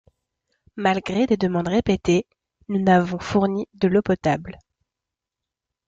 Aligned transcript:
Malgré 0.77 1.27
des 1.27 1.37
demandes 1.37 1.67
répétées, 1.67 2.25
nous 2.69 2.81
n'avons 2.81 3.19
fourni 3.19 3.67
de 3.75 3.87
l'eau 3.87 4.01
potable. 4.01 4.57